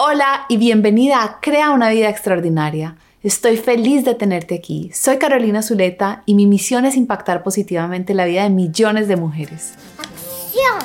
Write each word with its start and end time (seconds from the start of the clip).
Hola 0.00 0.46
y 0.48 0.58
bienvenida 0.58 1.24
a 1.24 1.40
Crea 1.40 1.72
una 1.72 1.90
vida 1.90 2.08
extraordinaria. 2.08 2.94
Estoy 3.20 3.56
feliz 3.56 4.04
de 4.04 4.14
tenerte 4.14 4.54
aquí. 4.54 4.92
Soy 4.94 5.18
Carolina 5.18 5.60
Zuleta 5.60 6.22
y 6.24 6.34
mi 6.34 6.46
misión 6.46 6.84
es 6.84 6.96
impactar 6.96 7.42
positivamente 7.42 8.14
la 8.14 8.24
vida 8.24 8.44
de 8.44 8.50
millones 8.50 9.08
de 9.08 9.16
mujeres. 9.16 9.74
¡Acción! 9.98 10.78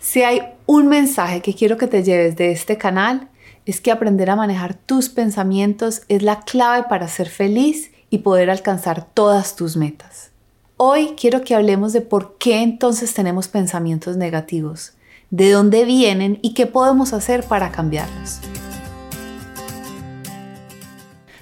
Si 0.00 0.24
hay 0.24 0.42
un 0.66 0.88
mensaje 0.88 1.40
que 1.40 1.54
quiero 1.54 1.76
que 1.76 1.86
te 1.86 2.02
lleves 2.02 2.34
de 2.34 2.50
este 2.50 2.76
canal, 2.76 3.28
es 3.66 3.80
que 3.80 3.90
aprender 3.90 4.30
a 4.30 4.36
manejar 4.36 4.74
tus 4.74 5.08
pensamientos 5.08 6.02
es 6.08 6.22
la 6.22 6.40
clave 6.40 6.86
para 6.88 7.08
ser 7.08 7.28
feliz 7.28 7.90
y 8.08 8.18
poder 8.18 8.50
alcanzar 8.50 9.06
todas 9.12 9.56
tus 9.56 9.76
metas. 9.76 10.30
Hoy 10.76 11.14
quiero 11.16 11.42
que 11.42 11.54
hablemos 11.54 11.92
de 11.92 12.00
por 12.00 12.38
qué 12.38 12.62
entonces 12.62 13.12
tenemos 13.12 13.48
pensamientos 13.48 14.16
negativos, 14.16 14.94
de 15.30 15.50
dónde 15.50 15.84
vienen 15.84 16.38
y 16.42 16.54
qué 16.54 16.66
podemos 16.66 17.12
hacer 17.12 17.44
para 17.44 17.70
cambiarlos. 17.70 18.40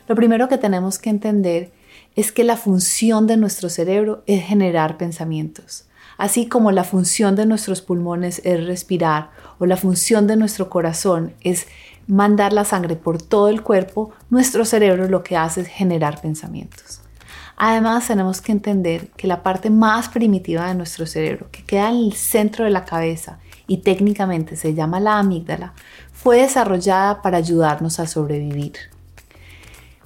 Lo 0.08 0.14
primero 0.14 0.48
que 0.48 0.58
tenemos 0.58 0.98
que 0.98 1.10
entender 1.10 1.70
es 2.16 2.32
que 2.32 2.42
la 2.42 2.56
función 2.56 3.26
de 3.26 3.36
nuestro 3.36 3.68
cerebro 3.68 4.24
es 4.26 4.44
generar 4.44 4.96
pensamientos. 4.96 5.84
Así 6.16 6.48
como 6.48 6.72
la 6.72 6.82
función 6.82 7.36
de 7.36 7.46
nuestros 7.46 7.80
pulmones 7.80 8.40
es 8.44 8.66
respirar 8.66 9.30
o 9.60 9.66
la 9.66 9.76
función 9.76 10.26
de 10.26 10.36
nuestro 10.36 10.68
corazón 10.68 11.32
es 11.42 11.68
mandar 12.08 12.52
la 12.52 12.64
sangre 12.64 12.96
por 12.96 13.22
todo 13.22 13.48
el 13.48 13.62
cuerpo, 13.62 14.10
nuestro 14.30 14.64
cerebro 14.64 15.06
lo 15.08 15.22
que 15.22 15.36
hace 15.36 15.60
es 15.60 15.68
generar 15.68 16.20
pensamientos. 16.20 17.02
Además, 17.56 18.06
tenemos 18.06 18.40
que 18.40 18.52
entender 18.52 19.08
que 19.16 19.26
la 19.26 19.42
parte 19.42 19.68
más 19.68 20.08
primitiva 20.08 20.66
de 20.68 20.74
nuestro 20.74 21.06
cerebro, 21.06 21.48
que 21.50 21.64
queda 21.64 21.90
en 21.90 21.96
el 21.96 22.12
centro 22.14 22.64
de 22.64 22.70
la 22.70 22.84
cabeza 22.84 23.38
y 23.66 23.78
técnicamente 23.78 24.56
se 24.56 24.74
llama 24.74 25.00
la 25.00 25.18
amígdala, 25.18 25.74
fue 26.12 26.40
desarrollada 26.40 27.20
para 27.20 27.36
ayudarnos 27.36 28.00
a 28.00 28.06
sobrevivir. 28.06 28.74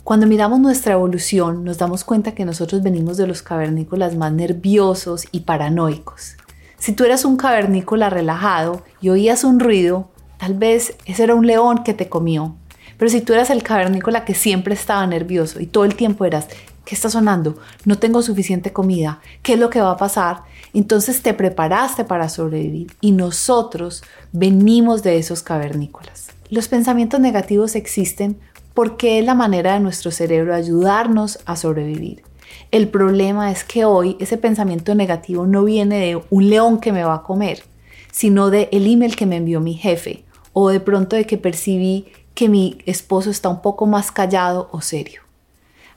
Cuando 0.02 0.26
miramos 0.26 0.58
nuestra 0.58 0.94
evolución, 0.94 1.62
nos 1.62 1.78
damos 1.78 2.02
cuenta 2.02 2.34
que 2.34 2.44
nosotros 2.44 2.82
venimos 2.82 3.16
de 3.18 3.28
los 3.28 3.42
cavernícolas 3.42 4.16
más 4.16 4.32
nerviosos 4.32 5.26
y 5.30 5.40
paranoicos. 5.40 6.36
Si 6.78 6.92
tú 6.92 7.04
eras 7.04 7.24
un 7.24 7.36
cavernícola 7.36 8.10
relajado 8.10 8.82
y 9.00 9.10
oías 9.10 9.44
un 9.44 9.60
ruido, 9.60 10.10
Tal 10.42 10.54
vez 10.54 10.96
ese 11.06 11.22
era 11.22 11.36
un 11.36 11.46
león 11.46 11.84
que 11.84 11.94
te 11.94 12.08
comió. 12.08 12.56
Pero 12.98 13.08
si 13.08 13.20
tú 13.20 13.32
eras 13.32 13.48
el 13.50 13.62
cavernícola 13.62 14.24
que 14.24 14.34
siempre 14.34 14.74
estaba 14.74 15.06
nervioso 15.06 15.60
y 15.60 15.66
todo 15.66 15.84
el 15.84 15.94
tiempo 15.94 16.24
eras, 16.24 16.48
¿qué 16.84 16.96
está 16.96 17.08
sonando? 17.08 17.58
No 17.84 17.98
tengo 17.98 18.22
suficiente 18.22 18.72
comida. 18.72 19.20
¿Qué 19.44 19.52
es 19.52 19.60
lo 19.60 19.70
que 19.70 19.80
va 19.80 19.92
a 19.92 19.96
pasar? 19.96 20.42
Entonces 20.74 21.22
te 21.22 21.32
preparaste 21.32 22.02
para 22.02 22.28
sobrevivir 22.28 22.88
y 23.00 23.12
nosotros 23.12 24.02
venimos 24.32 25.04
de 25.04 25.18
esos 25.18 25.44
cavernícolas. 25.44 26.30
Los 26.50 26.66
pensamientos 26.66 27.20
negativos 27.20 27.76
existen 27.76 28.36
porque 28.74 29.20
es 29.20 29.24
la 29.24 29.36
manera 29.36 29.74
de 29.74 29.80
nuestro 29.80 30.10
cerebro 30.10 30.56
ayudarnos 30.56 31.38
a 31.46 31.54
sobrevivir. 31.54 32.24
El 32.72 32.88
problema 32.88 33.52
es 33.52 33.62
que 33.62 33.84
hoy 33.84 34.16
ese 34.18 34.38
pensamiento 34.38 34.96
negativo 34.96 35.46
no 35.46 35.62
viene 35.62 36.00
de 36.00 36.20
un 36.30 36.50
león 36.50 36.80
que 36.80 36.90
me 36.90 37.04
va 37.04 37.14
a 37.14 37.22
comer, 37.22 37.62
sino 38.10 38.50
de 38.50 38.68
el 38.72 38.92
email 38.92 39.14
que 39.14 39.26
me 39.26 39.36
envió 39.36 39.60
mi 39.60 39.74
jefe 39.74 40.24
o 40.52 40.68
de 40.68 40.80
pronto 40.80 41.16
de 41.16 41.26
que 41.26 41.38
percibí 41.38 42.06
que 42.34 42.48
mi 42.48 42.78
esposo 42.86 43.30
está 43.30 43.48
un 43.48 43.62
poco 43.62 43.86
más 43.86 44.10
callado 44.10 44.68
o 44.72 44.80
serio. 44.80 45.22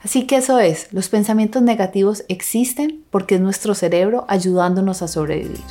Así 0.02 0.28
que 0.28 0.38
eso 0.38 0.60
es, 0.60 0.94
los 0.94 1.10
pensamientos 1.10 1.62
negativos 1.62 2.26
existen 2.28 3.04
porque 3.10 3.36
es 3.36 3.42
nuestro 3.42 3.74
cerebro 3.74 4.26
ayudándonos 4.28 5.02
a 5.02 5.08
sobrevivir. 5.08 5.64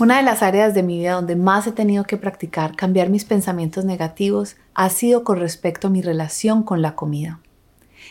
Una 0.00 0.18
de 0.18 0.22
las 0.22 0.42
áreas 0.42 0.74
de 0.74 0.84
mi 0.84 0.98
vida 0.98 1.14
donde 1.14 1.34
más 1.34 1.66
he 1.66 1.72
tenido 1.72 2.04
que 2.04 2.18
practicar 2.18 2.76
cambiar 2.76 3.08
mis 3.08 3.24
pensamientos 3.24 3.84
negativos 3.84 4.56
ha 4.74 4.90
sido 4.90 5.24
con 5.24 5.40
respecto 5.40 5.88
a 5.88 5.90
mi 5.90 6.02
relación 6.02 6.62
con 6.62 6.82
la 6.82 6.94
comida. 6.94 7.40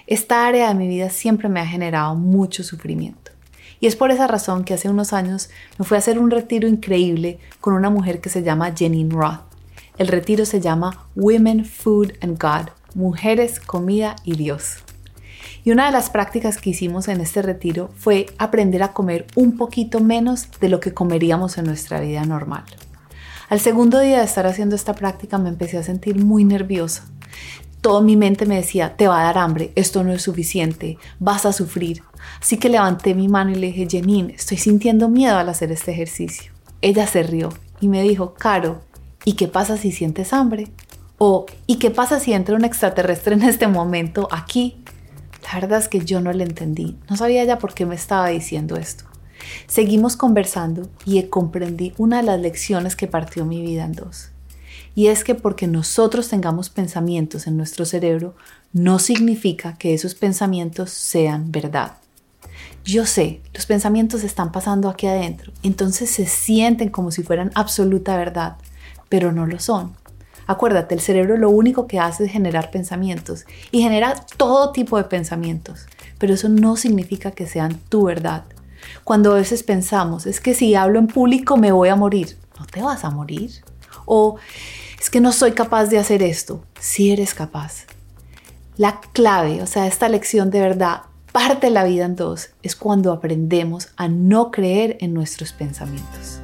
Esta 0.06 0.46
área 0.46 0.68
de 0.68 0.74
mi 0.74 0.88
vida 0.88 1.09
siempre 1.09 1.47
me 1.47 1.62
ha 1.62 1.66
generado 1.66 2.16
mucho 2.16 2.63
sufrimiento. 2.63 3.31
Y 3.80 3.88
es 3.88 3.96
por 3.96 4.12
esa 4.12 4.28
razón 4.28 4.64
que 4.64 4.74
hace 4.74 4.90
unos 4.90 5.14
años 5.14 5.50
me 5.78 5.86
fui 5.86 5.96
a 5.96 6.00
hacer 6.00 6.20
un 6.20 6.32
retiro 6.32 6.68
increíble 6.68 7.40
con 7.62 7.74
una 7.74 7.90
mujer 7.90 8.22
que 8.22 8.30
se 8.30 8.44
llama 8.44 8.74
Janine 8.78 9.14
Roth. 9.14 9.42
El 9.98 10.08
retiro 10.08 10.46
se 10.46 10.62
llama 10.62 11.08
Women, 11.16 11.66
Food 11.66 12.14
and 12.22 12.42
God, 12.42 12.70
Mujeres, 12.96 13.60
Comida 13.60 14.16
y 14.24 14.36
Dios. 14.36 14.78
Y 15.64 15.72
una 15.72 15.88
de 15.88 15.92
las 15.92 16.10
prácticas 16.10 16.58
que 16.58 16.70
hicimos 16.70 17.08
en 17.08 17.20
este 17.20 17.42
retiro 17.42 17.90
fue 17.98 18.28
aprender 18.38 18.84
a 18.84 18.94
comer 18.94 19.26
un 19.36 19.58
poquito 19.58 20.00
menos 20.00 20.50
de 20.60 20.70
lo 20.70 20.80
que 20.80 20.94
comeríamos 20.94 21.58
en 21.58 21.66
nuestra 21.66 22.00
vida 22.00 22.24
normal. 22.26 22.64
Al 23.50 23.60
segundo 23.60 24.00
día 24.00 24.20
de 24.20 24.26
estar 24.26 24.46
haciendo 24.46 24.76
esta 24.76 24.94
práctica 24.94 25.38
me 25.38 25.50
empecé 25.50 25.78
a 25.78 25.84
sentir 25.84 26.24
muy 26.24 26.44
nerviosa. 26.44 27.06
Toda 27.82 28.02
mi 28.02 28.18
mente 28.18 28.46
me 28.46 28.56
decía, 28.56 28.96
te 28.98 29.08
va 29.08 29.22
a 29.22 29.24
dar 29.26 29.38
hambre, 29.38 29.72
esto 29.76 30.04
no 30.04 30.12
es 30.12 30.22
suficiente, 30.22 30.98
vas 31.20 31.46
a 31.46 31.54
sufrir. 31.54 32.04
Así 32.42 32.58
que 32.58 32.70
levanté 32.70 33.14
mi 33.14 33.28
mano 33.28 33.52
y 33.52 33.56
le 33.56 33.68
dije, 33.68 33.88
Janine, 33.90 34.34
estoy 34.34 34.58
sintiendo 34.58 35.10
miedo 35.10 35.38
al 35.38 35.50
hacer 35.50 35.72
este 35.72 35.92
ejercicio. 35.92 36.52
Ella 36.82 37.08
se 37.08 37.24
rió 37.24 37.50
y 37.80 37.88
me 37.88 38.02
dijo, 38.02 38.34
Caro, 38.34 38.82
¿y 39.26 39.34
qué 39.34 39.48
pasa 39.48 39.78
si 39.78 39.92
sientes 39.92 40.34
hambre? 40.34 40.68
O, 41.18 41.46
¿y 41.66 41.78
qué 41.78 41.90
pasa 41.92 42.20
si 42.20 42.34
entra 42.34 42.56
un 42.56 42.66
extraterrestre 42.66 43.36
en 43.36 43.44
este 43.44 43.68
momento 43.68 44.28
aquí? 44.32 44.78
La 45.44 45.60
verdad 45.60 45.80
es 45.80 45.88
que 45.88 46.02
yo 46.02 46.20
no 46.20 46.34
le 46.34 46.44
entendí, 46.44 46.98
no 47.10 47.16
sabía 47.16 47.44
ya 47.46 47.58
por 47.58 47.74
qué 47.74 47.86
me 47.86 47.96
estaba 47.96 48.28
diciendo 48.30 48.76
esto. 48.76 49.06
Seguimos 49.68 50.16
conversando 50.18 50.90
y 51.06 51.22
comprendí 51.24 51.94
una 51.98 52.18
de 52.18 52.24
las 52.24 52.40
lecciones 52.40 52.96
que 52.96 53.08
partió 53.08 53.46
mi 53.46 53.62
vida 53.62 53.86
en 53.86 53.94
dos. 53.94 54.32
Y 54.97 55.09
es 55.09 55.24
que 55.24 55.35
porque 55.35 55.68
nosotros 55.68 56.28
tengamos 56.28 56.72
pensamientos 56.72 57.46
en 57.46 57.56
nuestro 57.56 57.85
cerebro, 57.85 58.34
no 58.74 58.97
significa 58.97 59.78
que 59.78 59.94
esos 59.94 60.16
pensamientos 60.16 60.90
sean 60.90 61.52
verdad. 61.52 61.97
Yo 62.84 63.06
sé, 63.06 63.41
los 63.53 63.68
pensamientos 63.68 64.24
están 64.24 64.52
pasando 64.52 64.90
aquí 64.90 65.06
adentro, 65.06 65.53
entonces 65.62 66.09
se 66.09 66.25
sienten 66.25 66.90
como 66.90 67.12
si 67.12 67.22
fueran 67.22 67.52
absoluta 67.53 68.18
verdad, 68.18 68.56
pero 69.07 69.31
no 69.31 69.46
lo 69.46 69.59
son. 69.59 69.96
Acuérdate, 70.47 70.96
el 70.96 71.02
cerebro 71.02 71.38
lo 71.38 71.52
único 71.52 71.86
que 71.86 72.00
hace 72.00 72.25
es 72.25 72.31
generar 72.31 72.72
pensamientos 72.72 73.46
y 73.69 73.84
genera 73.84 74.16
todo 74.36 74.72
tipo 74.72 74.97
de 74.97 75.03
pensamientos, 75.03 75.86
pero 76.18 76.34
eso 76.34 76.50
no 76.50 76.75
significa 76.75 77.30
que 77.30 77.46
sean 77.46 77.80
tu 77.90 78.06
verdad. 78.06 78.46
Cuando 79.03 79.34
a 79.34 79.36
veces 79.36 79.62
pensamos, 79.62 80.25
es 80.25 80.40
que 80.40 80.56
si 80.56 80.74
hablo 80.74 80.97
en 80.97 81.06
público 81.06 81.56
me 81.56 81.72
voy 81.72 81.90
a 81.90 81.96
morir, 81.96 82.36
no 82.59 82.66
te 82.66 82.81
vas 82.81 83.03
a 83.03 83.12
morir. 83.12 83.52
O 84.09 84.38
es 85.07 85.12
que 85.12 85.22
no 85.22 85.31
soy 85.31 85.53
capaz 85.53 85.85
de 85.85 86.00
hacer 86.00 86.22
esto. 86.22 86.66
Si 86.81 87.12
eres 87.12 87.34
capaz. 87.34 87.85
La 88.75 89.00
clave, 89.13 89.62
o 89.62 89.66
sea, 89.66 89.88
esta 89.88 90.09
lección 90.09 90.51
de 90.51 90.59
verdad 90.59 91.03
parte 91.31 91.69
la 91.69 91.85
vida 91.85 92.03
en 92.03 92.18
dos, 92.18 92.50
es 92.62 92.75
cuando 92.75 93.13
aprendemos 93.13 93.88
a 93.95 94.09
no 94.09 94.51
creer 94.51 94.97
en 95.00 95.13
nuestros 95.13 95.53
pensamientos. 95.53 96.41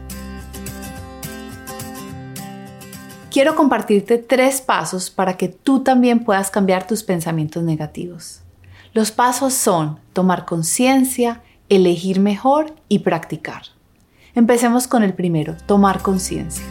Quiero 3.30 3.54
compartirte 3.56 4.18
tres 4.18 4.62
pasos 4.62 5.10
para 5.10 5.36
que 5.36 5.50
tú 5.50 5.82
también 5.82 6.24
puedas 6.24 6.50
cambiar 6.50 6.88
tus 6.88 7.04
pensamientos 7.04 7.64
negativos. 7.64 8.44
Los 8.94 9.12
pasos 9.12 9.54
son 9.54 10.00
tomar 10.14 10.46
conciencia, 10.46 11.42
elegir 11.68 12.22
mejor 12.22 12.74
y 12.88 13.00
practicar. 13.00 13.64
Empecemos 14.36 14.88
con 14.88 15.04
el 15.04 15.14
primero, 15.14 15.58
tomar 15.68 16.02
conciencia. 16.02 16.64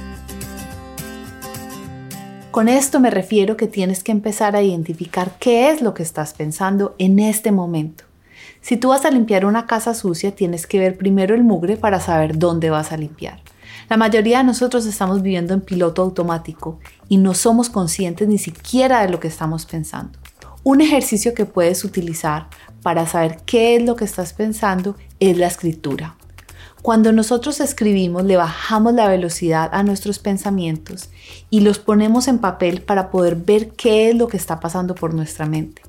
Con 2.53 2.69
esto 2.69 3.01
me 3.01 3.09
refiero 3.09 3.57
que 3.57 3.67
tienes 3.67 4.05
que 4.05 4.13
empezar 4.13 4.57
a 4.57 4.63
identificar 4.63 5.37
qué 5.39 5.71
es 5.71 5.81
lo 5.81 5.95
que 5.95 6.03
estás 6.03 6.35
pensando 6.35 6.95
en 6.99 7.19
este 7.19 7.51
momento. 7.51 8.05
Si 8.61 8.77
tú 8.77 8.91
vas 8.91 9.07
a 9.07 9.11
limpiar 9.11 9.47
una 9.47 9.67
casa 9.67 9.95
sucia, 9.95 10.35
tienes 10.35 10.67
que 10.67 10.79
ver 10.79 10.99
primero 10.99 11.35
el 11.35 11.45
mugre 11.45 11.79
para 11.79 11.99
saber 11.99 12.37
dónde 12.39 12.69
vas 12.69 12.93
a 12.93 12.99
limpiar. 12.99 13.41
La 13.89 13.97
mayoría 13.97 14.39
de 14.39 14.45
nosotros 14.45 14.85
estamos 14.85 15.23
viviendo 15.23 15.55
en 15.55 15.63
piloto 15.63 16.03
automático 16.03 16.79
y 17.09 17.17
no 17.17 17.33
somos 17.33 17.71
conscientes 17.71 18.29
ni 18.29 18.37
siquiera 18.37 19.01
de 19.01 19.09
lo 19.09 19.19
que 19.19 19.29
estamos 19.29 19.65
pensando. 19.65 20.19
Un 20.63 20.83
ejercicio 20.83 21.33
que 21.33 21.47
puedes 21.47 21.85
utilizar 21.85 22.49
para 22.83 23.07
saber 23.07 23.39
qué 23.47 23.77
es 23.77 23.83
lo 23.83 23.97
que 23.97 24.05
estás 24.05 24.35
pensando 24.35 24.95
es 25.21 25.39
la 25.39 25.47
escritura. 25.47 26.17
Cuando 26.83 27.13
nosotros 27.13 27.61
escribimos 27.61 28.25
le 28.25 28.37
bajamos 28.37 28.93
la 28.95 29.07
velocidad 29.07 29.71
a 29.73 29.85
nuestros 29.85 30.19
pensamientos 30.19 31.11
y 31.49 31.61
los 31.61 31.79
ponemos 31.79 32.27
en 32.27 32.39
papel 32.39 32.83
para 32.83 33.13
poder 33.13 33.37
ver 33.37 33.71
qué 33.71 34.11
es 34.11 34.17
lo 34.17 34.27
que 34.27 34.37
está 34.37 34.59
pasando 34.59 34.97
por 34.97 35.15
nuestra 35.15 35.47
mente. 35.47 35.81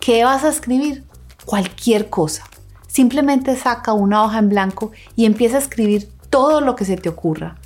¿Qué 0.00 0.24
vas 0.24 0.42
a 0.42 0.48
escribir? 0.48 1.04
Cualquier 1.44 2.10
cosa. 2.10 2.42
Simplemente 2.88 3.54
saca 3.54 3.92
una 3.92 4.24
hoja 4.24 4.40
en 4.40 4.48
blanco 4.48 4.90
y 5.14 5.26
empieza 5.26 5.58
a 5.58 5.60
escribir 5.60 6.08
todo 6.28 6.60
lo 6.60 6.74
que 6.74 6.86
se 6.86 6.96
te 6.96 7.08
ocurra. 7.08 7.56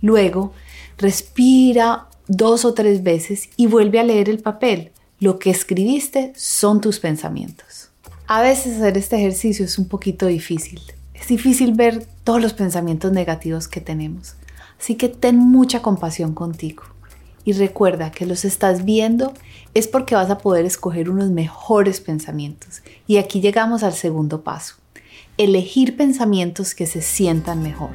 Luego, 0.00 0.52
respira 0.98 2.08
dos 2.26 2.64
o 2.64 2.74
tres 2.74 3.04
veces 3.04 3.48
y 3.56 3.68
vuelve 3.68 4.00
a 4.00 4.04
leer 4.04 4.28
el 4.28 4.40
papel. 4.40 4.90
Lo 5.20 5.38
que 5.38 5.50
escribiste 5.50 6.32
son 6.34 6.80
tus 6.80 6.98
pensamientos. 6.98 7.90
A 8.26 8.42
veces 8.42 8.78
hacer 8.78 8.98
este 8.98 9.14
ejercicio 9.14 9.64
es 9.64 9.78
un 9.78 9.86
poquito 9.86 10.26
difícil. 10.26 10.80
Es 11.24 11.28
difícil 11.28 11.72
ver 11.72 12.06
todos 12.22 12.42
los 12.42 12.52
pensamientos 12.52 13.10
negativos 13.10 13.66
que 13.66 13.80
tenemos. 13.80 14.34
Así 14.78 14.94
que 14.94 15.08
ten 15.08 15.38
mucha 15.38 15.80
compasión 15.80 16.34
contigo. 16.34 16.82
Y 17.46 17.54
recuerda 17.54 18.10
que 18.10 18.26
los 18.26 18.44
estás 18.44 18.84
viendo 18.84 19.32
es 19.72 19.88
porque 19.88 20.14
vas 20.14 20.28
a 20.28 20.36
poder 20.36 20.66
escoger 20.66 21.08
unos 21.08 21.30
mejores 21.30 22.02
pensamientos. 22.02 22.82
Y 23.06 23.16
aquí 23.16 23.40
llegamos 23.40 23.82
al 23.82 23.94
segundo 23.94 24.42
paso. 24.42 24.74
Elegir 25.38 25.96
pensamientos 25.96 26.74
que 26.74 26.84
se 26.84 27.00
sientan 27.00 27.62
mejor. 27.62 27.92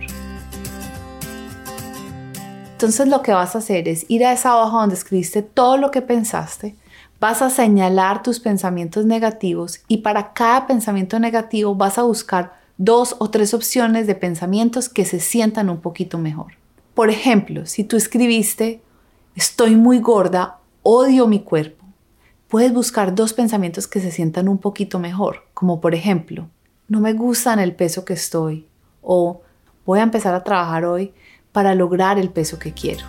Entonces 2.72 3.08
lo 3.08 3.22
que 3.22 3.34
vas 3.34 3.54
a 3.54 3.60
hacer 3.60 3.88
es 3.88 4.08
ir 4.10 4.26
a 4.26 4.34
esa 4.34 4.58
hoja 4.60 4.80
donde 4.80 4.96
escribiste 4.96 5.44
todo 5.44 5.78
lo 5.78 5.92
que 5.92 6.02
pensaste, 6.02 6.76
vas 7.20 7.44
a 7.44 7.52
señalar 7.52 8.24
tus 8.24 8.40
pensamientos 8.40 9.06
negativos 9.06 9.81
y 9.88 9.98
para 9.98 10.34
cada 10.34 10.66
pensamiento 10.66 11.20
negativo 11.20 11.76
vas 11.76 12.00
a 12.00 12.04
buscar 12.04 12.59
dos 12.80 13.18
o 13.20 13.30
tres 13.30 13.54
opciones 13.54 14.08
de 14.08 14.16
pensamientos 14.16 14.88
que 14.88 15.04
se 15.04 15.20
sientan 15.20 15.70
un 15.70 15.81
poquito 15.81 16.18
mejor. 16.18 16.54
Por 16.94 17.10
ejemplo, 17.10 17.66
si 17.66 17.84
tú 17.84 17.98
escribiste 17.98 18.81
estoy 19.36 19.76
muy 19.76 20.00
gorda, 20.00 20.60
odio 20.81 21.28
mi 21.28 21.42
cuerpo, 21.42 21.86
puedes 22.48 22.74
buscar 22.74 23.14
dos 23.14 23.34
pensamientos 23.34 23.86
que 23.86 24.00
se 24.00 24.12
sientan 24.12 24.48
un 24.48 24.60
poquito 24.60 24.98
mejor, 24.98 25.44
como 25.54 25.81
por 25.81 25.94
ejemplo, 25.94 26.50
no 26.88 27.02
me 27.02 27.12
gusta 27.12 27.52
en 27.52 27.60
el 27.60 27.76
peso 27.76 28.06
que 28.06 28.14
estoy 28.14 28.66
o 29.02 29.42
voy 29.86 30.00
a 30.00 30.04
empezar 30.04 30.34
a 30.34 30.46
trabajar 30.46 30.86
hoy 30.86 31.14
para 31.52 31.76
lograr 31.76 32.18
el 32.18 32.30
peso 32.30 32.60
que 32.60 32.72
quiero. 32.72 33.06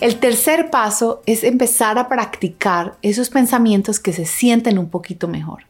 El 0.00 0.18
tercer 0.20 0.70
paso 0.70 1.22
es 1.26 1.44
empezar 1.44 1.98
a 1.98 2.08
practicar 2.08 2.96
esos 3.02 3.28
pensamientos 3.28 4.00
que 4.00 4.14
se 4.14 4.24
sienten 4.24 4.78
un 4.78 4.88
poquito 4.88 5.28
mejor. 5.28 5.64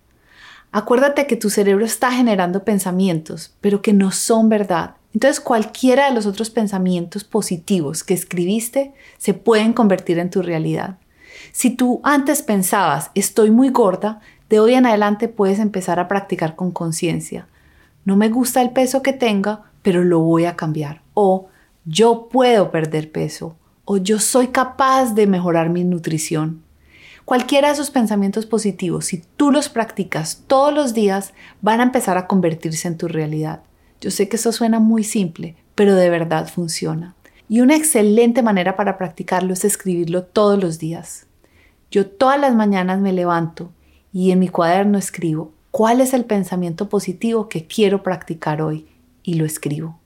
Acuérdate 0.76 1.26
que 1.26 1.36
tu 1.36 1.48
cerebro 1.48 1.86
está 1.86 2.12
generando 2.12 2.62
pensamientos, 2.62 3.56
pero 3.62 3.80
que 3.80 3.94
no 3.94 4.10
son 4.10 4.50
verdad. 4.50 4.96
Entonces 5.14 5.40
cualquiera 5.40 6.06
de 6.06 6.14
los 6.14 6.26
otros 6.26 6.50
pensamientos 6.50 7.24
positivos 7.24 8.04
que 8.04 8.12
escribiste 8.12 8.92
se 9.16 9.32
pueden 9.32 9.72
convertir 9.72 10.18
en 10.18 10.28
tu 10.28 10.42
realidad. 10.42 10.98
Si 11.52 11.70
tú 11.70 12.02
antes 12.04 12.42
pensabas 12.42 13.10
estoy 13.14 13.50
muy 13.50 13.70
gorda, 13.70 14.20
de 14.50 14.60
hoy 14.60 14.74
en 14.74 14.84
adelante 14.84 15.28
puedes 15.28 15.60
empezar 15.60 15.98
a 15.98 16.08
practicar 16.08 16.56
con 16.56 16.72
conciencia. 16.72 17.48
No 18.04 18.16
me 18.16 18.28
gusta 18.28 18.60
el 18.60 18.68
peso 18.68 19.00
que 19.00 19.14
tenga, 19.14 19.62
pero 19.80 20.04
lo 20.04 20.20
voy 20.20 20.44
a 20.44 20.56
cambiar. 20.56 21.00
O 21.14 21.48
yo 21.86 22.28
puedo 22.30 22.70
perder 22.70 23.10
peso. 23.10 23.56
O 23.86 23.96
yo 23.96 24.18
soy 24.18 24.48
capaz 24.48 25.14
de 25.14 25.26
mejorar 25.26 25.70
mi 25.70 25.84
nutrición. 25.84 26.65
Cualquiera 27.26 27.66
de 27.66 27.74
esos 27.74 27.90
pensamientos 27.90 28.46
positivos, 28.46 29.06
si 29.06 29.20
tú 29.36 29.50
los 29.50 29.68
practicas 29.68 30.44
todos 30.46 30.72
los 30.72 30.94
días, 30.94 31.34
van 31.60 31.80
a 31.80 31.82
empezar 31.82 32.16
a 32.18 32.28
convertirse 32.28 32.86
en 32.86 32.96
tu 32.96 33.08
realidad. 33.08 33.62
Yo 34.00 34.12
sé 34.12 34.28
que 34.28 34.36
eso 34.36 34.52
suena 34.52 34.78
muy 34.78 35.02
simple, 35.02 35.56
pero 35.74 35.96
de 35.96 36.08
verdad 36.08 36.48
funciona. 36.48 37.16
Y 37.48 37.62
una 37.62 37.74
excelente 37.74 38.44
manera 38.44 38.76
para 38.76 38.96
practicarlo 38.96 39.54
es 39.54 39.64
escribirlo 39.64 40.22
todos 40.22 40.62
los 40.62 40.78
días. 40.78 41.26
Yo 41.90 42.06
todas 42.06 42.38
las 42.38 42.54
mañanas 42.54 43.00
me 43.00 43.12
levanto 43.12 43.72
y 44.12 44.30
en 44.30 44.38
mi 44.38 44.46
cuaderno 44.46 44.96
escribo 44.96 45.50
cuál 45.72 46.00
es 46.00 46.14
el 46.14 46.26
pensamiento 46.26 46.88
positivo 46.88 47.48
que 47.48 47.66
quiero 47.66 48.04
practicar 48.04 48.62
hoy 48.62 48.86
y 49.24 49.34
lo 49.34 49.44
escribo. 49.44 49.98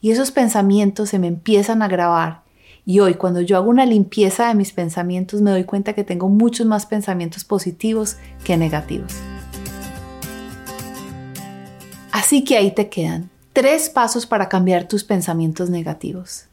Y 0.00 0.10
esos 0.10 0.32
pensamientos 0.32 1.10
se 1.10 1.20
me 1.20 1.28
empiezan 1.28 1.82
a 1.82 1.88
grabar 1.88 2.43
y 2.86 3.00
hoy 3.00 3.14
cuando 3.14 3.40
yo 3.40 3.56
hago 3.56 3.70
una 3.70 3.86
limpieza 3.86 4.48
de 4.48 4.54
mis 4.54 4.72
pensamientos 4.72 5.40
me 5.40 5.50
doy 5.50 5.64
cuenta 5.64 5.94
que 5.94 6.04
tengo 6.04 6.28
muchos 6.28 6.66
más 6.66 6.86
pensamientos 6.86 7.44
positivos 7.44 8.16
que 8.44 8.56
negativos. 8.56 9.12
Así 12.12 12.44
que 12.44 12.56
ahí 12.56 12.70
te 12.70 12.88
quedan 12.88 13.30
tres 13.52 13.88
pasos 13.88 14.26
para 14.26 14.48
cambiar 14.48 14.88
tus 14.88 15.04
pensamientos 15.04 15.70
negativos. 15.70 16.46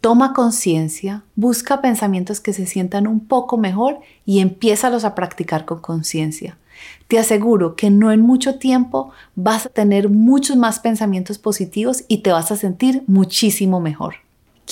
Toma 0.00 0.32
conciencia, 0.32 1.22
busca 1.36 1.80
pensamientos 1.80 2.40
que 2.40 2.52
se 2.52 2.66
sientan 2.66 3.06
un 3.06 3.20
poco 3.20 3.56
mejor 3.56 4.00
y 4.26 4.40
empiézalos 4.40 5.04
a 5.04 5.14
practicar 5.14 5.64
con 5.64 5.80
conciencia. 5.80 6.58
Te 7.06 7.18
aseguro 7.18 7.76
que 7.76 7.90
no 7.90 8.10
en 8.10 8.20
mucho 8.20 8.58
tiempo 8.58 9.12
vas 9.36 9.66
a 9.66 9.68
tener 9.68 10.08
muchos 10.08 10.56
más 10.56 10.80
pensamientos 10.80 11.38
positivos 11.38 12.04
y 12.08 12.18
te 12.18 12.32
vas 12.32 12.50
a 12.50 12.56
sentir 12.56 13.04
muchísimo 13.06 13.80
mejor. 13.80 14.16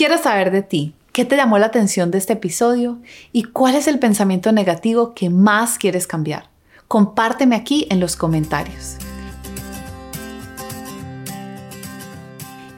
Quiero 0.01 0.17
saber 0.17 0.51
de 0.51 0.63
ti, 0.63 0.95
¿qué 1.13 1.27
te 1.27 1.37
llamó 1.37 1.59
la 1.59 1.67
atención 1.67 2.11
de 2.11 2.17
este 2.17 2.33
episodio 2.33 3.01
y 3.33 3.43
cuál 3.43 3.75
es 3.75 3.87
el 3.87 3.99
pensamiento 3.99 4.51
negativo 4.51 5.13
que 5.13 5.29
más 5.29 5.77
quieres 5.77 6.07
cambiar? 6.07 6.49
Compárteme 6.89 7.55
aquí 7.55 7.87
en 7.91 8.01
los 8.01 8.17
comentarios. 8.17 8.97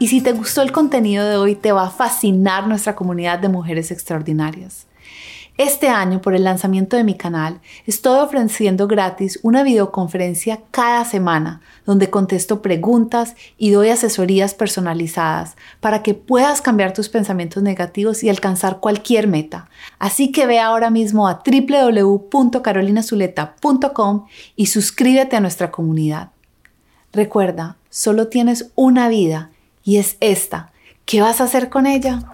Y 0.00 0.08
si 0.08 0.20
te 0.20 0.32
gustó 0.32 0.62
el 0.62 0.72
contenido 0.72 1.24
de 1.24 1.36
hoy, 1.36 1.54
te 1.54 1.70
va 1.70 1.86
a 1.86 1.90
fascinar 1.90 2.66
nuestra 2.66 2.96
comunidad 2.96 3.38
de 3.38 3.48
mujeres 3.48 3.92
extraordinarias. 3.92 4.88
Este 5.62 5.86
año, 5.86 6.20
por 6.20 6.34
el 6.34 6.42
lanzamiento 6.42 6.96
de 6.96 7.04
mi 7.04 7.14
canal, 7.14 7.60
estoy 7.86 8.18
ofreciendo 8.18 8.88
gratis 8.88 9.38
una 9.44 9.62
videoconferencia 9.62 10.58
cada 10.72 11.04
semana 11.04 11.60
donde 11.86 12.10
contesto 12.10 12.62
preguntas 12.62 13.36
y 13.58 13.70
doy 13.70 13.90
asesorías 13.90 14.54
personalizadas 14.54 15.54
para 15.78 16.02
que 16.02 16.14
puedas 16.14 16.62
cambiar 16.62 16.92
tus 16.92 17.08
pensamientos 17.08 17.62
negativos 17.62 18.24
y 18.24 18.28
alcanzar 18.28 18.80
cualquier 18.80 19.28
meta. 19.28 19.68
Así 20.00 20.32
que 20.32 20.46
ve 20.46 20.58
ahora 20.58 20.90
mismo 20.90 21.28
a 21.28 21.44
www.carolinazuleta.com 21.46 24.26
y 24.56 24.66
suscríbete 24.66 25.36
a 25.36 25.40
nuestra 25.40 25.70
comunidad. 25.70 26.30
Recuerda, 27.12 27.76
solo 27.88 28.26
tienes 28.26 28.72
una 28.74 29.08
vida 29.08 29.50
y 29.84 29.98
es 29.98 30.16
esta. 30.18 30.72
¿Qué 31.04 31.20
vas 31.20 31.40
a 31.40 31.44
hacer 31.44 31.68
con 31.68 31.86
ella? 31.86 32.24